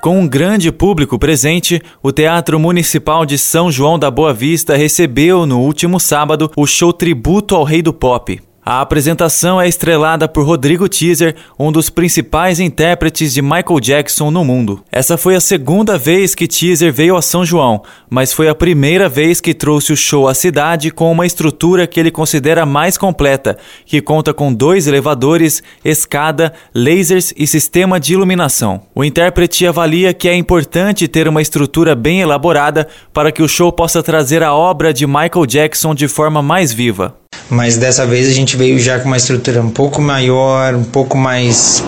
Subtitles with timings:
[0.00, 5.44] Com um grande público presente, o Teatro Municipal de São João da Boa Vista recebeu
[5.44, 8.47] no último sábado o show Tributo ao Rei do Pop.
[8.70, 14.44] A apresentação é estrelada por Rodrigo Teaser, um dos principais intérpretes de Michael Jackson no
[14.44, 14.84] mundo.
[14.92, 19.08] Essa foi a segunda vez que Teaser veio a São João, mas foi a primeira
[19.08, 23.56] vez que trouxe o show à cidade com uma estrutura que ele considera mais completa,
[23.86, 28.82] que conta com dois elevadores, escada, lasers e sistema de iluminação.
[28.94, 33.72] O intérprete avalia que é importante ter uma estrutura bem elaborada para que o show
[33.72, 37.17] possa trazer a obra de Michael Jackson de forma mais viva
[37.50, 41.16] mas dessa vez a gente veio já com uma estrutura um pouco maior, um pouco
[41.16, 41.82] mais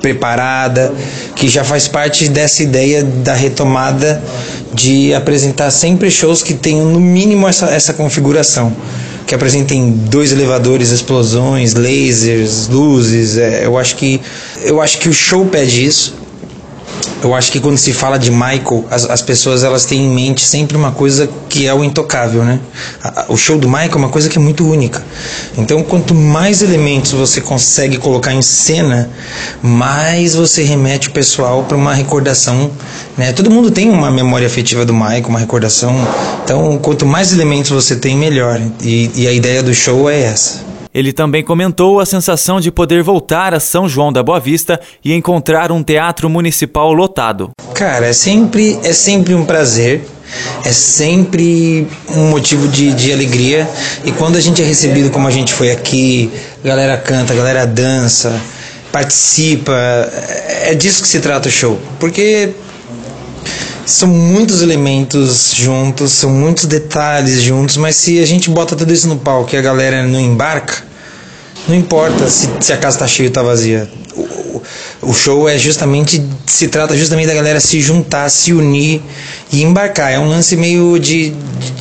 [0.00, 0.92] preparada,
[1.34, 4.22] que já faz parte dessa ideia da retomada
[4.72, 8.74] de apresentar sempre shows que tenham no mínimo essa, essa configuração.
[9.26, 13.38] Que apresentem dois elevadores, explosões, lasers, luzes.
[13.38, 14.20] É, eu acho que
[14.62, 16.23] eu acho que o show pede isso
[17.24, 20.42] eu acho que quando se fala de Michael, as, as pessoas elas têm em mente
[20.42, 22.60] sempre uma coisa que é o intocável, né?
[23.28, 25.02] O show do Michael é uma coisa que é muito única.
[25.56, 29.10] Então, quanto mais elementos você consegue colocar em cena,
[29.62, 32.70] mais você remete o pessoal para uma recordação,
[33.16, 33.32] né?
[33.32, 35.94] Todo mundo tem uma memória afetiva do Michael, uma recordação.
[36.44, 38.60] Então, quanto mais elementos você tem, melhor.
[38.82, 40.73] E, e a ideia do show é essa.
[40.94, 45.12] Ele também comentou a sensação de poder voltar a São João da Boa Vista e
[45.12, 47.50] encontrar um teatro municipal lotado.
[47.74, 50.02] Cara, é sempre, é sempre um prazer
[50.64, 53.68] é sempre um motivo de, de alegria.
[54.04, 56.30] E quando a gente é recebido como a gente foi aqui,
[56.64, 58.40] a galera canta, a galera dança,
[58.90, 59.72] participa,
[60.62, 61.78] é disso que se trata o show.
[62.00, 62.50] Porque
[63.86, 69.08] são muitos elementos juntos, são muitos detalhes juntos, mas se a gente bota tudo isso
[69.08, 70.82] no palco e a galera não embarca,
[71.68, 73.88] não importa se, se a casa está cheia ou está vazia.
[74.16, 74.62] O,
[75.02, 79.02] o show é justamente se trata justamente da galera se juntar, se unir
[79.50, 80.12] e embarcar.
[80.12, 81.72] É um lance meio de, de,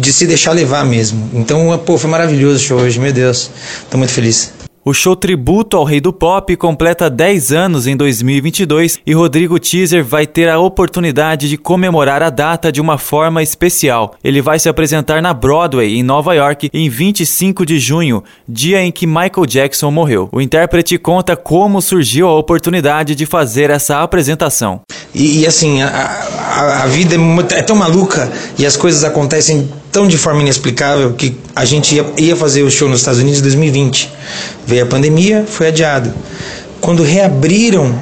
[0.00, 1.30] de se deixar levar mesmo.
[1.34, 3.50] Então, pô, foi maravilhoso o show hoje, meu Deus.
[3.90, 4.63] Tô muito feliz.
[4.86, 10.04] O show tributo ao Rei do Pop completa 10 anos em 2022 e Rodrigo Teaser
[10.04, 14.14] vai ter a oportunidade de comemorar a data de uma forma especial.
[14.22, 18.92] Ele vai se apresentar na Broadway, em Nova York, em 25 de junho, dia em
[18.92, 20.28] que Michael Jackson morreu.
[20.30, 24.82] O intérprete conta como surgiu a oportunidade de fazer essa apresentação.
[25.14, 29.66] E, e assim, a, a, a, vida é, é tão maluca e as coisas acontecem
[29.94, 33.38] tão de forma inexplicável que a gente ia, ia fazer o show nos Estados Unidos
[33.38, 34.12] em 2020.
[34.66, 36.12] Veio a pandemia, foi adiado.
[36.80, 37.94] Quando reabriram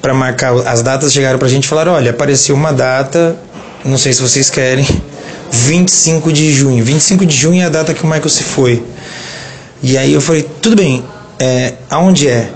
[0.00, 3.36] para marcar as datas, chegaram para a gente e falaram: olha, apareceu uma data,
[3.84, 4.86] não sei se vocês querem,
[5.52, 6.82] 25 de junho.
[6.82, 8.82] 25 de junho é a data que o Michael se foi.
[9.82, 11.04] E aí eu falei: tudo bem,
[11.38, 12.50] é, aonde é?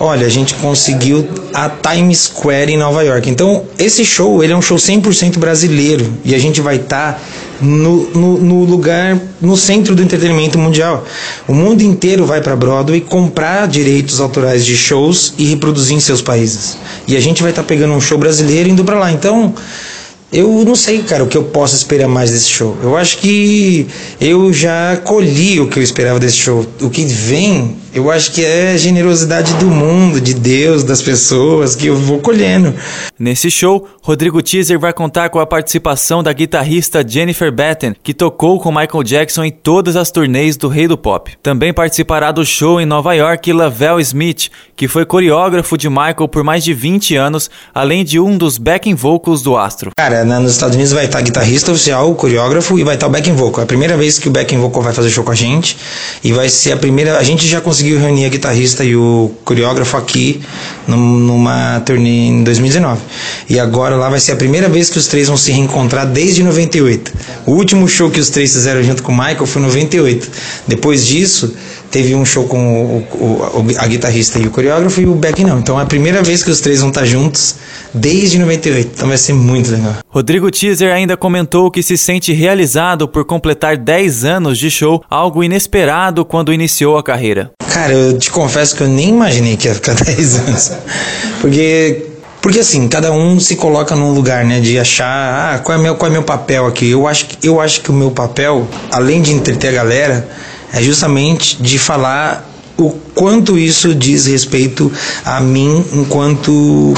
[0.00, 3.28] Olha, a gente conseguiu a Times Square em Nova York.
[3.28, 7.20] Então, esse show, ele é um show 100% brasileiro e a gente vai estar tá
[7.60, 11.04] no, no, no, lugar, no centro do entretenimento mundial.
[11.48, 16.22] O mundo inteiro vai para Broadway comprar direitos autorais de shows e reproduzir em seus
[16.22, 16.78] países.
[17.08, 19.10] E a gente vai estar tá pegando um show brasileiro e indo para lá.
[19.10, 19.52] Então,
[20.32, 22.76] eu não sei, cara, o que eu posso esperar mais desse show.
[22.82, 23.88] Eu acho que
[24.20, 26.64] eu já colhi o que eu esperava desse show.
[26.80, 31.86] O que vem eu acho que é generosidade do mundo, de Deus, das pessoas, que
[31.86, 32.74] eu vou colhendo.
[33.18, 38.60] Nesse show, Rodrigo Teaser vai contar com a participação da guitarrista Jennifer Batten, que tocou
[38.60, 41.32] com Michael Jackson em todas as turnês do Rei do Pop.
[41.42, 46.44] Também participará do show em Nova York Lavelle Smith, que foi coreógrafo de Michael por
[46.44, 49.90] mais de 20 anos, além de um dos backing vocals do astro.
[49.96, 53.62] Cara, nos Estados Unidos vai estar guitarrista oficial, coreógrafo e vai estar o backing vocal.
[53.62, 55.76] É a primeira vez que o backing vocal vai fazer show com a gente
[56.22, 57.18] e vai ser a primeira.
[57.18, 60.40] A gente já conseguiu conseguiu reunir a guitarrista e o coreógrafo aqui
[60.86, 63.00] numa turnê em 2019.
[63.48, 66.42] E agora lá vai ser a primeira vez que os três vão se reencontrar desde
[66.42, 67.12] 98.
[67.46, 70.30] O último show que os três fizeram junto com o Michael foi em 98.
[70.66, 71.54] Depois disso,
[71.90, 75.58] teve um show com o, o, a guitarrista e o coreógrafo e o Beck não.
[75.58, 77.56] Então é a primeira vez que os três vão estar juntos
[77.92, 78.90] desde 98.
[78.94, 79.94] Então vai ser muito legal.
[80.08, 85.42] Rodrigo Teaser ainda comentou que se sente realizado por completar 10 anos de show, algo
[85.42, 87.50] inesperado quando iniciou a carreira.
[87.78, 90.72] Cara, eu te confesso que eu nem imaginei que ia ficar 10 anos.
[91.40, 92.06] Porque
[92.40, 95.94] Porque assim, cada um se coloca num lugar, né, de achar, ah, qual é meu,
[95.94, 96.90] qual é meu papel aqui?
[96.90, 100.28] Eu acho, eu acho que o meu papel, além de entreter a galera,
[100.72, 104.90] é justamente de falar o quanto isso diz respeito
[105.24, 106.94] a mim enquanto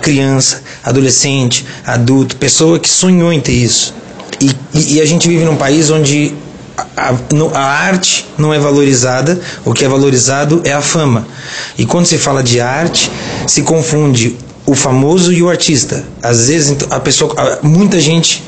[0.00, 3.94] criança, adolescente, adulto, pessoa que sonhou em ter isso.
[4.40, 6.32] E, e, e a gente vive num país onde
[6.96, 7.14] a,
[7.54, 11.26] a, arte não é valorizada, o que é valorizado é a fama.
[11.76, 13.10] E quando se fala de arte,
[13.46, 14.36] se confunde
[14.66, 16.04] o famoso e o artista.
[16.22, 18.42] Às vezes a pessoa, muita gente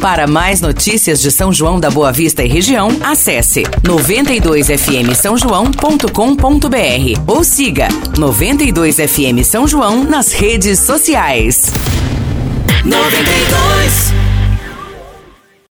[0.00, 6.06] Para mais notícias de São João da Boa Vista e região, acesse 92fm São João.com.br
[7.26, 11.72] ou siga 92fm São João nas redes sociais.
[12.84, 14.33] 92